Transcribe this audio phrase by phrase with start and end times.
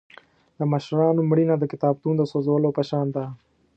[0.57, 3.25] د مشرانو مړینه د کتابتون د سوځولو په شان ده.